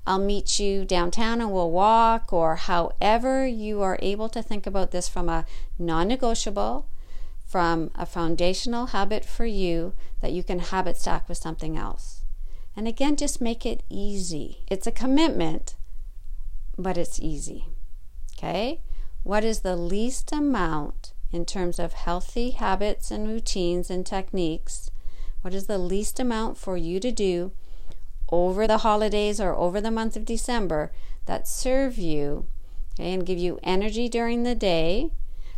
I'll 0.06 0.20
meet 0.20 0.60
you 0.60 0.84
downtown 0.84 1.42
and 1.42 1.52
we'll 1.52 1.72
walk, 1.72 2.34
or 2.34 2.56
however 2.56 3.46
you 3.46 3.82
are 3.82 4.00
able 4.02 4.30
to 4.30 4.42
think 4.42 4.66
about 4.66 4.92
this 4.92 5.08
from 5.08 5.30
a 5.30 5.46
non 5.78 6.08
negotiable, 6.08 6.88
from 7.46 7.92
a 7.96 8.06
foundational 8.06 8.88
habit 8.88 9.24
for 9.26 9.46
you 9.46 9.94
that 10.22 10.32
you 10.32 10.44
can 10.44 10.60
habit 10.60 10.98
stack 10.98 11.30
with 11.30 11.38
something 11.38 11.78
else. 11.78 12.24
And 12.76 12.88
again, 12.88 13.16
just 13.16 13.42
make 13.42 13.66
it 13.66 13.84
easy. 13.90 14.64
It's 14.68 14.88
a 14.88 14.92
commitment, 14.92 15.76
but 16.78 16.98
it's 16.98 17.20
easy. 17.20 17.66
Okay? 18.38 18.82
What 19.24 19.44
is 19.44 19.60
the 19.60 19.76
least 19.76 20.32
amount 20.32 21.14
in 21.32 21.46
terms 21.46 21.78
of 21.78 21.94
healthy 21.94 22.52
habits 22.52 23.12
and 23.12 23.28
routines 23.28 23.92
and 23.92 24.06
techniques? 24.06 24.90
What 25.42 25.54
is 25.54 25.68
the 25.68 25.78
least 25.78 26.20
amount 26.20 26.58
for 26.58 26.76
you 26.76 27.00
to 27.00 27.12
do 27.12 27.52
over 28.32 28.68
the 28.68 28.80
holidays 28.80 29.40
or 29.40 29.54
over 29.56 29.82
the 29.82 29.92
month 29.92 30.16
of 30.16 30.26
December 30.26 30.92
that 31.26 31.48
serve 31.48 31.98
you 31.98 32.48
okay, 33.02 33.14
and 33.14 33.26
give 33.26 33.38
you 33.38 33.60
energy 33.64 34.08
during 34.10 34.44
the 34.44 34.56
day, 34.56 35.12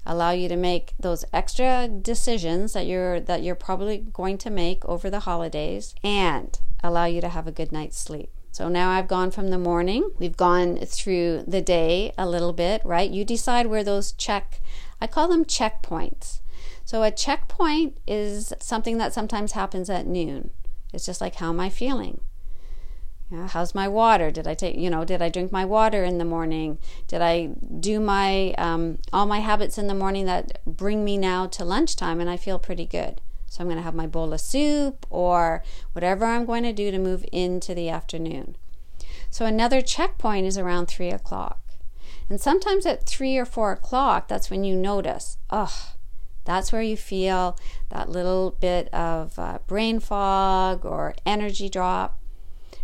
allow 0.06 0.32
you 0.32 0.50
to 0.50 0.56
make 0.56 0.94
those 1.00 1.26
extra 1.32 1.88
decisions 1.88 2.74
that 2.74 2.86
you're 2.86 3.20
that 3.20 3.44
you're 3.44 3.56
probably 3.56 3.98
going 3.98 4.38
to 4.38 4.50
make 4.50 4.84
over 4.86 5.10
the 5.10 5.22
holidays 5.22 5.96
and 6.04 6.60
allow 6.84 7.06
you 7.06 7.22
to 7.22 7.30
have 7.30 7.48
a 7.48 7.52
good 7.52 7.72
night's 7.72 7.98
sleep. 7.98 8.30
So 8.52 8.70
now 8.70 8.92
I've 8.92 9.08
gone 9.08 9.32
from 9.32 9.50
the 9.50 9.58
morning, 9.58 10.12
we've 10.20 10.38
gone 10.38 10.78
through 10.86 11.44
the 11.48 11.62
day 11.62 12.14
a 12.18 12.30
little 12.30 12.54
bit, 12.54 12.82
right? 12.86 13.10
You 13.10 13.26
decide 13.26 13.68
where 13.68 13.84
those 13.84 14.12
check 14.12 14.62
I 15.02 15.08
call 15.08 15.28
them 15.28 15.46
checkpoints. 15.46 16.40
So 16.86 17.04
a 17.04 17.12
checkpoint 17.12 17.98
is 18.08 18.54
something 18.60 18.98
that 18.98 19.14
sometimes 19.14 19.54
happens 19.54 19.90
at 19.90 20.06
noon. 20.06 20.52
It's 20.94 21.06
just 21.06 21.22
like 21.22 21.36
how 21.36 21.50
am 21.50 21.60
I 21.60 21.70
feeling? 21.70 22.22
Yeah, 23.34 23.48
how's 23.48 23.74
my 23.74 23.88
water? 23.88 24.30
Did 24.30 24.46
I 24.46 24.54
take, 24.54 24.78
you 24.78 24.92
know, 24.92 25.04
did 25.04 25.20
I 25.20 25.30
drink 25.30 25.52
my 25.52 25.66
water 25.66 26.04
in 26.04 26.20
the 26.20 26.26
morning? 26.26 26.78
Did 27.08 27.24
I 27.24 27.48
do 27.80 28.00
my, 28.00 28.54
um, 28.60 29.00
all 29.12 29.26
my 29.26 29.40
habits 29.40 29.80
in 29.80 29.88
the 29.88 29.96
morning 29.96 30.26
that 30.26 30.60
bring 30.68 31.04
me 31.04 31.18
now 31.18 31.48
to 31.48 31.66
lunchtime 31.66 32.22
and 32.22 32.30
I 32.30 32.38
feel 32.38 32.60
pretty 32.60 32.86
good? 32.86 33.22
So 33.48 33.62
I'm 33.62 33.68
going 33.68 33.78
to 33.78 33.84
have 33.84 33.96
my 33.96 34.06
bowl 34.06 34.34
of 34.34 34.40
soup 34.40 35.08
or 35.10 35.64
whatever 35.94 36.26
I'm 36.26 36.46
going 36.46 36.62
to 36.62 36.74
do 36.74 36.92
to 36.92 37.00
move 37.00 37.26
into 37.32 37.74
the 37.74 37.90
afternoon. 37.90 38.56
So 39.32 39.48
another 39.48 39.82
checkpoint 39.82 40.46
is 40.46 40.60
around 40.60 40.86
three 40.86 41.10
o'clock. 41.10 41.60
And 42.30 42.40
sometimes 42.40 42.86
at 42.86 43.08
three 43.08 43.36
or 43.36 43.46
four 43.46 43.72
o'clock, 43.72 44.28
that's 44.28 44.52
when 44.52 44.64
you 44.64 44.76
notice, 44.76 45.40
oh, 45.50 45.94
that's 46.46 46.72
where 46.72 46.84
you 46.84 46.98
feel 46.98 47.58
that 47.90 48.10
little 48.10 48.52
bit 48.60 48.94
of 48.94 49.40
uh, 49.40 49.58
brain 49.66 50.00
fog 50.00 50.86
or 50.86 51.16
energy 51.26 51.68
drop. 51.68 52.20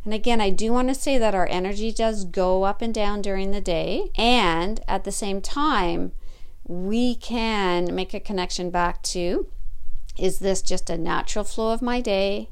And 0.09 0.15
again, 0.15 0.41
I 0.41 0.49
do 0.49 0.73
want 0.73 0.87
to 0.87 0.95
say 0.95 1.19
that 1.19 1.35
our 1.35 1.47
energy 1.51 1.91
does 1.91 2.25
go 2.25 2.63
up 2.63 2.81
and 2.81 2.91
down 2.91 3.21
during 3.21 3.51
the 3.51 3.61
day. 3.61 4.09
And 4.15 4.81
at 4.87 5.03
the 5.03 5.11
same 5.11 5.39
time, 5.39 6.13
we 6.63 7.13
can 7.13 7.93
make 7.93 8.15
a 8.15 8.19
connection 8.19 8.71
back 8.71 9.03
to 9.03 9.45
is 10.17 10.39
this 10.39 10.63
just 10.63 10.89
a 10.89 10.97
natural 10.97 11.45
flow 11.45 11.71
of 11.71 11.83
my 11.83 12.01
day? 12.01 12.49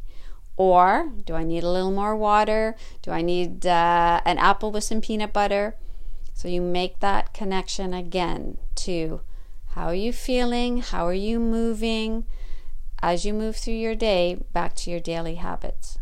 Or 0.56 1.12
do 1.26 1.34
I 1.34 1.44
need 1.44 1.64
a 1.64 1.72
little 1.72 1.90
more 1.90 2.16
water? 2.16 2.76
Do 3.02 3.10
I 3.10 3.24
need 3.24 3.66
uh, 3.66 4.22
an 4.24 4.38
apple 4.38 4.72
with 4.72 4.84
some 4.84 5.02
peanut 5.02 5.34
butter? 5.34 5.78
So 6.36 6.48
you 6.48 6.62
make 6.62 7.00
that 7.00 7.34
connection 7.34 7.92
again 7.92 8.60
to 8.86 9.22
how 9.70 9.88
are 9.88 9.96
you 9.96 10.14
feeling? 10.14 10.82
How 10.82 11.08
are 11.08 11.12
you 11.12 11.40
moving 11.40 12.26
as 13.02 13.26
you 13.26 13.34
move 13.34 13.56
through 13.56 13.74
your 13.74 13.96
day 13.96 14.38
back 14.54 14.76
to 14.76 14.92
your 14.92 15.00
daily 15.00 15.36
habits? 15.36 15.98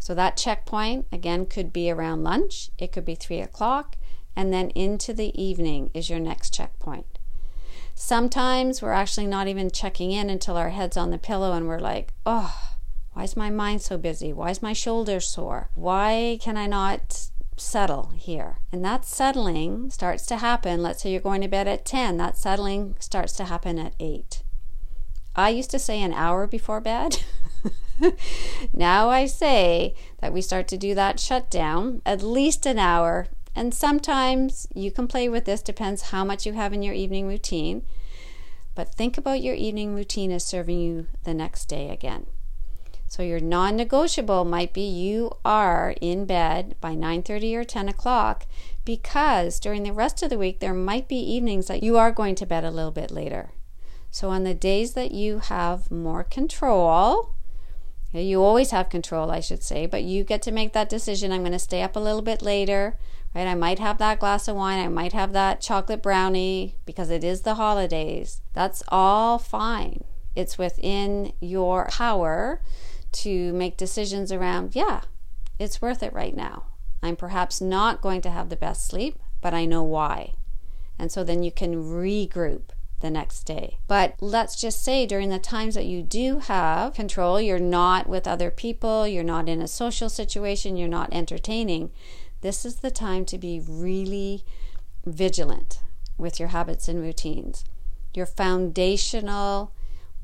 So 0.00 0.14
that 0.14 0.38
checkpoint 0.38 1.06
again 1.12 1.46
could 1.46 1.72
be 1.72 1.90
around 1.90 2.24
lunch, 2.24 2.70
it 2.78 2.90
could 2.90 3.04
be 3.04 3.14
three 3.14 3.40
o'clock, 3.40 3.96
and 4.34 4.52
then 4.52 4.70
into 4.70 5.12
the 5.12 5.40
evening 5.40 5.90
is 5.92 6.08
your 6.08 6.18
next 6.18 6.54
checkpoint. 6.54 7.18
Sometimes 7.94 8.80
we're 8.80 8.92
actually 8.92 9.26
not 9.26 9.46
even 9.46 9.70
checking 9.70 10.10
in 10.10 10.30
until 10.30 10.56
our 10.56 10.70
head's 10.70 10.96
on 10.96 11.10
the 11.10 11.18
pillow 11.18 11.52
and 11.52 11.68
we're 11.68 11.78
like, 11.78 12.14
oh, 12.24 12.72
why 13.12 13.24
is 13.24 13.36
my 13.36 13.50
mind 13.50 13.82
so 13.82 13.98
busy? 13.98 14.32
Why 14.32 14.48
is 14.50 14.62
my 14.62 14.72
shoulder 14.72 15.20
sore? 15.20 15.68
Why 15.74 16.38
can 16.40 16.56
I 16.56 16.66
not 16.66 17.28
settle 17.58 18.12
here? 18.16 18.56
And 18.72 18.82
that 18.82 19.04
settling 19.04 19.90
starts 19.90 20.24
to 20.26 20.38
happen. 20.38 20.82
Let's 20.82 21.02
say 21.02 21.12
you're 21.12 21.20
going 21.20 21.42
to 21.42 21.48
bed 21.48 21.68
at 21.68 21.84
10, 21.84 22.16
that 22.16 22.38
settling 22.38 22.96
starts 23.00 23.34
to 23.34 23.44
happen 23.44 23.78
at 23.78 23.92
8. 24.00 24.42
I 25.36 25.50
used 25.50 25.70
to 25.72 25.78
say 25.78 26.00
an 26.00 26.14
hour 26.14 26.46
before 26.46 26.80
bed. 26.80 27.22
now 28.72 29.08
I 29.08 29.26
say 29.26 29.94
that 30.20 30.32
we 30.32 30.42
start 30.42 30.68
to 30.68 30.78
do 30.78 30.94
that 30.94 31.20
shutdown 31.20 32.02
at 32.04 32.22
least 32.22 32.66
an 32.66 32.78
hour. 32.78 33.26
And 33.54 33.74
sometimes 33.74 34.66
you 34.74 34.90
can 34.90 35.08
play 35.08 35.28
with 35.28 35.44
this, 35.44 35.62
depends 35.62 36.10
how 36.10 36.24
much 36.24 36.46
you 36.46 36.52
have 36.52 36.72
in 36.72 36.82
your 36.82 36.94
evening 36.94 37.26
routine. 37.26 37.82
But 38.74 38.94
think 38.94 39.18
about 39.18 39.42
your 39.42 39.54
evening 39.54 39.94
routine 39.94 40.30
as 40.30 40.44
serving 40.44 40.80
you 40.80 41.06
the 41.24 41.34
next 41.34 41.66
day 41.66 41.90
again. 41.90 42.26
So 43.08 43.24
your 43.24 43.40
non-negotiable 43.40 44.44
might 44.44 44.72
be 44.72 44.82
you 44.82 45.32
are 45.44 45.96
in 46.00 46.26
bed 46.26 46.76
by 46.80 46.94
9:30 46.94 47.56
or 47.56 47.64
10 47.64 47.88
o'clock 47.88 48.46
because 48.84 49.58
during 49.58 49.82
the 49.82 49.92
rest 49.92 50.22
of 50.22 50.30
the 50.30 50.38
week 50.38 50.60
there 50.60 50.72
might 50.72 51.08
be 51.08 51.16
evenings 51.16 51.66
that 51.66 51.82
you 51.82 51.98
are 51.98 52.12
going 52.12 52.36
to 52.36 52.46
bed 52.46 52.62
a 52.62 52.70
little 52.70 52.92
bit 52.92 53.10
later. 53.10 53.50
So 54.12 54.30
on 54.30 54.44
the 54.44 54.54
days 54.54 54.94
that 54.94 55.10
you 55.10 55.40
have 55.40 55.90
more 55.90 56.22
control, 56.22 57.34
you 58.12 58.42
always 58.42 58.72
have 58.72 58.88
control, 58.88 59.30
I 59.30 59.40
should 59.40 59.62
say, 59.62 59.86
but 59.86 60.02
you 60.02 60.24
get 60.24 60.42
to 60.42 60.52
make 60.52 60.72
that 60.72 60.88
decision. 60.88 61.30
I'm 61.30 61.42
going 61.42 61.52
to 61.52 61.58
stay 61.58 61.82
up 61.82 61.94
a 61.94 62.00
little 62.00 62.22
bit 62.22 62.42
later, 62.42 62.96
right? 63.34 63.46
I 63.46 63.54
might 63.54 63.78
have 63.78 63.98
that 63.98 64.18
glass 64.18 64.48
of 64.48 64.56
wine, 64.56 64.84
I 64.84 64.88
might 64.88 65.12
have 65.12 65.32
that 65.32 65.60
chocolate 65.60 66.02
brownie 66.02 66.76
because 66.84 67.10
it 67.10 67.22
is 67.22 67.42
the 67.42 67.54
holidays. 67.54 68.40
That's 68.52 68.82
all 68.88 69.38
fine. 69.38 70.04
It's 70.34 70.58
within 70.58 71.32
your 71.40 71.86
power 71.86 72.60
to 73.12 73.52
make 73.52 73.76
decisions 73.76 74.32
around, 74.32 74.74
yeah, 74.74 75.02
it's 75.58 75.82
worth 75.82 76.02
it 76.02 76.12
right 76.12 76.34
now. 76.34 76.64
I'm 77.02 77.16
perhaps 77.16 77.60
not 77.60 78.00
going 78.00 78.20
to 78.22 78.30
have 78.30 78.48
the 78.48 78.56
best 78.56 78.86
sleep, 78.86 79.18
but 79.40 79.54
I 79.54 79.64
know 79.64 79.82
why. 79.82 80.34
And 80.98 81.10
so 81.10 81.24
then 81.24 81.42
you 81.42 81.50
can 81.50 81.76
regroup 81.76 82.70
the 83.00 83.10
next 83.10 83.44
day. 83.44 83.78
But 83.86 84.14
let's 84.20 84.60
just 84.60 84.82
say 84.82 85.06
during 85.06 85.30
the 85.30 85.38
times 85.38 85.74
that 85.74 85.86
you 85.86 86.02
do 86.02 86.38
have 86.38 86.94
control, 86.94 87.40
you're 87.40 87.58
not 87.58 88.08
with 88.08 88.26
other 88.26 88.50
people, 88.50 89.06
you're 89.06 89.24
not 89.24 89.48
in 89.48 89.60
a 89.60 89.68
social 89.68 90.08
situation, 90.08 90.76
you're 90.76 90.88
not 90.88 91.12
entertaining, 91.12 91.90
this 92.40 92.64
is 92.64 92.76
the 92.76 92.90
time 92.90 93.24
to 93.26 93.38
be 93.38 93.60
really 93.66 94.44
vigilant 95.04 95.80
with 96.16 96.38
your 96.38 96.48
habits 96.48 96.88
and 96.88 97.00
routines. 97.00 97.64
Your 98.14 98.26
foundational 98.26 99.72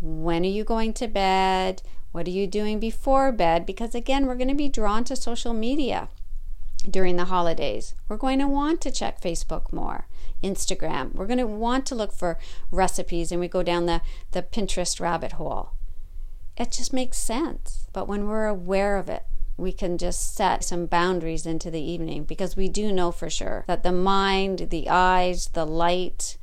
when 0.00 0.45
are 0.45 0.49
you 0.49 0.64
going 0.64 0.92
to 0.95 1.09
bed? 1.09 1.83
What 2.12 2.26
are 2.26 2.30
you 2.30 2.47
doing 2.47 2.78
before 2.78 3.33
bed? 3.33 3.64
Because 3.64 3.95
again, 3.95 4.26
we're 4.26 4.35
going 4.37 4.49
to 4.49 4.54
be 4.54 4.68
drawn 4.68 5.04
to 5.04 5.16
social 5.16 5.54
media 5.54 6.09
during 6.90 7.16
the 7.16 7.26
holidays. 7.26 7.95
We're 8.09 8.16
going 8.16 8.38
to 8.38 8.49
want 8.49 8.81
to 8.83 8.90
check 8.90 9.21
Facebook 9.21 9.73
more, 9.73 10.07
Instagram. 10.43 11.14
We're 11.14 11.26
going 11.26 11.38
to 11.38 11.47
want 11.47 11.87
to 11.87 11.95
look 11.95 12.12
for 12.12 12.38
recipes 12.71 13.33
and 13.33 13.40
we 13.40 13.49
go 13.49 13.62
down 13.62 13.87
the, 13.87 14.00
the 14.33 14.43
Pinterest 14.43 15.00
rabbit 15.00 15.33
hole. 15.33 15.73
It 16.57 16.73
just 16.73 16.93
makes 16.93 17.19
sense. 17.19 17.88
But 17.93 18.09
when 18.09 18.26
we're 18.26 18.47
aware 18.47 18.97
of 18.97 19.09
it, 19.09 19.25
we 19.57 19.73
can 19.73 19.97
just 19.99 20.35
set 20.35 20.64
some 20.64 20.87
boundaries 20.87 21.47
into 21.47 21.71
the 21.71 21.81
evening 21.81 22.25
because 22.25 22.57
we 22.57 22.69
do 22.69 22.93
know 22.93 23.11
for 23.11 23.31
sure 23.31 23.64
that 23.66 23.83
the 23.83 23.93
mind, 23.93 24.69
the 24.71 24.88
eyes, 24.88 25.49
the 25.49 25.64
light, 25.64 26.37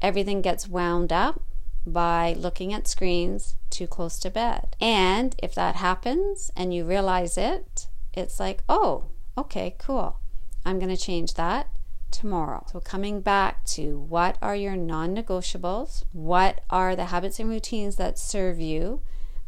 everything 0.00 0.40
gets 0.40 0.68
wound 0.68 1.12
up 1.12 1.42
by 1.86 2.34
looking 2.38 2.72
at 2.72 2.88
screens 2.88 3.56
too 3.68 3.86
close 3.86 4.18
to 4.20 4.30
bed. 4.30 4.76
And 4.80 5.34
if 5.42 5.54
that 5.54 5.76
happens 5.76 6.50
and 6.56 6.72
you 6.72 6.84
realize 6.84 7.36
it, 7.36 7.88
it's 8.14 8.40
like, 8.40 8.62
oh, 8.68 9.10
okay, 9.36 9.76
cool. 9.78 10.20
I'm 10.64 10.78
going 10.78 10.94
to 10.94 10.96
change 10.96 11.34
that 11.34 11.68
tomorrow. 12.10 12.64
So, 12.70 12.80
coming 12.80 13.20
back 13.20 13.64
to 13.66 13.98
what 13.98 14.38
are 14.40 14.56
your 14.56 14.76
non 14.76 15.14
negotiables? 15.14 16.04
What 16.12 16.62
are 16.70 16.96
the 16.96 17.06
habits 17.06 17.38
and 17.38 17.50
routines 17.50 17.96
that 17.96 18.18
serve 18.18 18.60
you, 18.60 19.02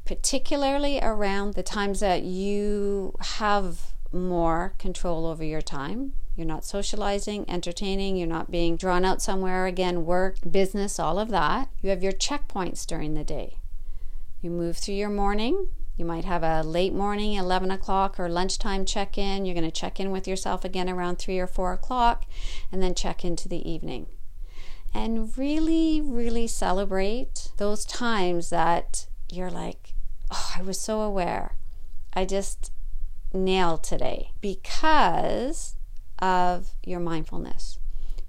particularly 0.04 1.00
around 1.00 1.54
the 1.54 1.62
times 1.62 2.00
that 2.00 2.22
you 2.22 3.14
have 3.20 3.94
more 4.12 4.74
control 4.78 5.26
over 5.26 5.44
your 5.44 5.62
time, 5.62 6.12
you're 6.36 6.46
not 6.46 6.64
socializing, 6.64 7.48
entertaining, 7.48 8.16
you're 8.16 8.28
not 8.28 8.50
being 8.50 8.76
drawn 8.76 9.04
out 9.04 9.22
somewhere 9.22 9.66
again, 9.66 10.04
work, 10.04 10.36
business, 10.48 10.98
all 10.98 11.18
of 11.18 11.30
that. 11.30 11.70
You 11.80 11.90
have 11.90 12.02
your 12.02 12.12
checkpoints 12.12 12.86
during 12.86 13.14
the 13.14 13.24
day. 13.24 13.58
You 14.42 14.50
move 14.50 14.76
through 14.76 14.94
your 14.94 15.08
morning. 15.08 15.68
You 15.96 16.04
might 16.04 16.26
have 16.26 16.42
a 16.42 16.62
late 16.62 16.92
morning, 16.92 17.32
11 17.32 17.70
o'clock, 17.70 18.20
or 18.20 18.28
lunchtime 18.28 18.84
check 18.84 19.16
in. 19.16 19.46
You're 19.46 19.54
going 19.54 19.64
to 19.64 19.70
check 19.70 19.98
in 19.98 20.10
with 20.10 20.28
yourself 20.28 20.64
again 20.64 20.90
around 20.90 21.16
3 21.16 21.38
or 21.38 21.46
4 21.46 21.72
o'clock, 21.72 22.26
and 22.70 22.82
then 22.82 22.94
check 22.94 23.24
into 23.24 23.48
the 23.48 23.68
evening. 23.68 24.06
And 24.92 25.36
really, 25.38 26.02
really 26.02 26.46
celebrate 26.46 27.50
those 27.56 27.84
times 27.84 28.50
that 28.50 29.06
you're 29.30 29.50
like, 29.50 29.94
oh, 30.30 30.52
I 30.56 30.62
was 30.62 30.78
so 30.78 31.00
aware. 31.00 31.56
I 32.12 32.24
just 32.24 32.72
nailed 33.32 33.82
today 33.82 34.32
because 34.40 35.76
of 36.18 36.70
your 36.84 37.00
mindfulness, 37.00 37.78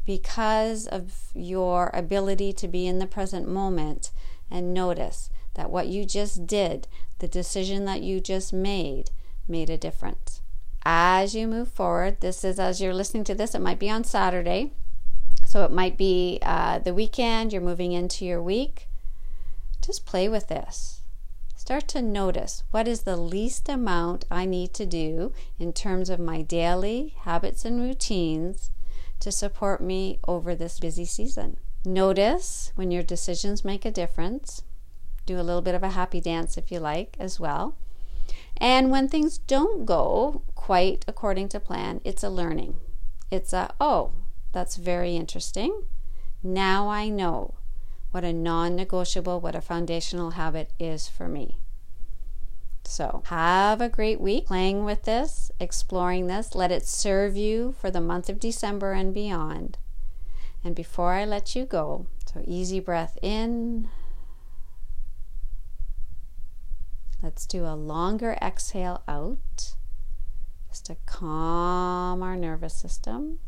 because 0.06 0.88
of 0.88 1.32
your 1.34 1.92
ability 1.94 2.54
to 2.54 2.68
be 2.68 2.88
in 2.88 3.00
the 3.00 3.08
present 3.08 3.48
moment 3.48 4.12
and 4.50 4.74
notice 4.74 5.30
that 5.58 5.70
what 5.70 5.88
you 5.88 6.06
just 6.06 6.48
did, 6.48 6.88
the 7.20 7.28
decision 7.28 7.84
that 7.86 8.02
you 8.02 8.22
just 8.22 8.54
made, 8.54 9.12
made 9.48 9.70
a 9.70 9.78
difference. 9.78 10.42
As 10.86 11.36
you 11.36 11.48
move 11.48 11.68
forward, 11.68 12.22
this 12.22 12.46
is 12.46 12.60
as 12.60 12.80
you're 12.80 12.94
listening 12.94 13.26
to 13.26 13.36
this, 13.36 13.54
it 13.54 13.62
might 13.62 13.80
be 13.80 13.90
on 13.90 14.06
Saturday. 14.06 14.72
So 15.46 15.66
it 15.66 15.72
might 15.72 15.98
be 15.98 16.40
uh, 16.42 16.80
the 16.80 16.94
weekend, 16.94 17.52
you're 17.52 17.62
moving 17.62 17.92
into 17.92 18.24
your 18.24 18.42
week. 18.42 18.88
Just 19.82 20.06
play 20.06 20.30
with 20.30 20.48
this. 20.48 21.02
Start 21.56 21.88
to 21.90 22.02
notice 22.02 22.64
what 22.72 22.88
is 22.88 23.02
the 23.02 23.18
least 23.18 23.68
amount 23.68 24.26
I 24.32 24.46
need 24.46 24.74
to 24.76 24.86
do 24.86 25.34
in 25.60 25.74
terms 25.74 26.10
of 26.10 26.20
my 26.20 26.42
daily 26.42 27.16
habits 27.22 27.66
and 27.66 27.82
routines 27.82 28.72
to 29.20 29.32
support 29.32 29.82
me 29.82 30.20
over 30.28 30.56
this 30.56 30.80
busy 30.80 31.06
season. 31.06 31.58
Notice 31.84 32.72
when 32.76 32.92
your 32.92 33.04
decisions 33.04 33.66
make 33.66 33.86
a 33.86 33.92
difference. 33.92 34.62
Do 35.28 35.40
a 35.40 35.44
little 35.44 35.62
bit 35.62 35.76
of 35.76 35.84
a 35.84 35.90
happy 35.90 36.22
dance 36.22 36.58
if 36.58 36.72
you 36.72 36.80
like 36.80 37.18
as 37.20 37.38
well. 37.40 37.76
And 38.56 38.90
when 38.90 39.08
things 39.08 39.38
don't 39.38 39.86
go 39.86 40.42
quite 40.56 41.04
according 41.08 41.50
to 41.50 41.60
plan, 41.60 42.02
it's 42.04 42.24
a 42.24 42.30
learning. 42.30 42.78
It's 43.30 43.52
a, 43.52 43.74
oh, 43.80 44.14
that's 44.54 44.78
very 44.78 45.16
interesting. 45.16 45.84
Now 46.42 46.88
I 46.88 47.10
know 47.10 47.56
what 48.12 48.24
a 48.24 48.32
non 48.32 48.76
negotiable, 48.76 49.42
what 49.42 49.54
a 49.54 49.62
foundational 49.62 50.32
habit 50.32 50.72
is 50.80 51.10
for 51.10 51.28
me. 51.28 51.58
So, 52.86 53.22
have 53.26 53.82
a 53.82 53.90
great 53.90 54.22
week 54.22 54.46
playing 54.46 54.86
with 54.86 55.04
this, 55.04 55.52
exploring 55.60 56.28
this. 56.28 56.56
Let 56.56 56.72
it 56.72 56.88
serve 56.88 57.36
you 57.36 57.76
for 57.78 57.92
the 57.92 58.00
month 58.00 58.30
of 58.30 58.40
December 58.40 58.94
and 58.94 59.14
beyond. 59.14 59.78
And 60.64 60.74
before 60.74 61.12
I 61.12 61.26
let 61.26 61.54
you 61.54 61.66
go, 61.66 62.08
so 62.26 62.42
easy 62.46 62.80
breath 62.80 63.18
in. 63.22 63.90
Let's 67.22 67.48
do 67.48 67.66
a 67.66 67.74
longer 67.74 68.38
exhale 68.42 69.02
out 69.08 69.76
just 70.70 70.86
to 70.86 70.98
calm 71.06 72.22
our 72.22 72.36
nervous 72.36 72.76
system. 72.76 73.40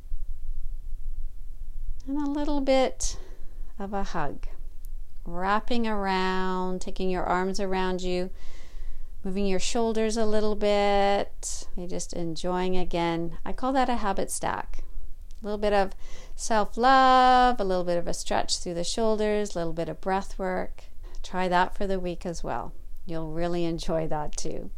And 2.07 2.17
a 2.17 2.29
little 2.29 2.61
bit 2.61 3.17
of 3.77 3.93
a 3.93 4.03
hug 4.03 4.47
wrapping 5.23 5.87
around, 5.87 6.81
taking 6.81 7.11
your 7.11 7.23
arms 7.23 7.59
around 7.59 8.01
you, 8.01 8.31
moving 9.23 9.45
your 9.45 9.59
shoulders 9.59 10.17
a 10.17 10.25
little 10.25 10.55
bit. 10.55 11.67
You're 11.75 11.87
just 11.87 12.13
enjoying 12.13 12.75
again. 12.75 13.37
I 13.45 13.53
call 13.53 13.71
that 13.73 13.89
a 13.89 13.97
habit 13.97 14.31
stack. 14.31 14.83
A 15.41 15.45
little 15.45 15.59
bit 15.59 15.73
of 15.73 15.93
self 16.35 16.75
love, 16.75 17.59
a 17.59 17.63
little 17.63 17.83
bit 17.83 17.97
of 17.97 18.07
a 18.07 18.13
stretch 18.13 18.57
through 18.57 18.73
the 18.73 18.83
shoulders, 18.83 19.55
a 19.55 19.59
little 19.59 19.73
bit 19.73 19.89
of 19.89 20.01
breath 20.01 20.39
work. 20.39 20.85
Try 21.21 21.47
that 21.47 21.77
for 21.77 21.85
the 21.85 21.99
week 21.99 22.25
as 22.25 22.43
well. 22.43 22.73
You'll 23.05 23.31
really 23.31 23.65
enjoy 23.65 24.07
that 24.07 24.35
too. 24.35 24.71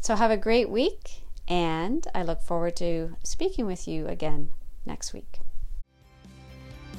So, 0.00 0.16
have 0.16 0.30
a 0.30 0.36
great 0.36 0.68
week, 0.68 1.24
and 1.48 2.06
I 2.14 2.22
look 2.22 2.40
forward 2.40 2.76
to 2.76 3.16
speaking 3.22 3.66
with 3.66 3.88
you 3.88 4.06
again 4.06 4.50
next 4.86 5.12
week. 5.12 5.38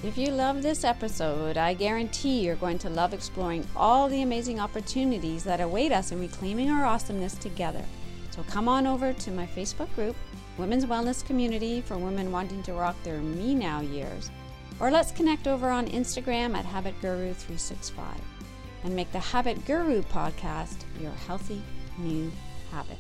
If 0.04 0.18
you 0.18 0.30
love 0.30 0.62
this 0.62 0.84
episode, 0.84 1.58
I 1.58 1.74
guarantee 1.74 2.42
you're 2.42 2.56
going 2.56 2.78
to 2.80 2.90
love 2.90 3.14
exploring 3.14 3.66
all 3.76 4.08
the 4.08 4.22
amazing 4.22 4.60
opportunities 4.60 5.44
that 5.46 5.62
await 5.62 5.92
us 5.92 6.12
in 6.12 6.20
reclaiming 6.20 6.70
our 6.70 6.86
awesomeness 6.86 7.36
together. 7.36 7.84
So 8.30 8.44
come 8.44 8.68
on 8.68 8.86
over 8.86 9.14
to 9.14 9.32
my 9.32 9.48
Facebook 9.48 9.94
group, 9.96 10.16
Women's 10.58 10.86
Wellness 10.86 11.26
Community 11.26 11.82
for 11.82 11.98
women 11.98 12.32
wanting 12.32 12.62
to 12.64 12.74
rock 12.74 12.96
their 13.04 13.18
me 13.18 13.56
now 13.56 13.82
years, 13.82 14.30
or 14.80 14.92
let's 14.92 15.12
connect 15.12 15.48
over 15.48 15.70
on 15.70 15.88
Instagram 15.88 16.56
at 16.56 16.66
Habit 16.66 16.94
Guru 17.02 17.34
365 17.34 18.35
and 18.86 18.96
make 18.96 19.12
the 19.12 19.20
Habit 19.20 19.66
Guru 19.66 20.04
podcast 20.04 20.84
your 21.02 21.12
healthy 21.12 21.62
new 21.98 22.32
habit. 22.72 23.00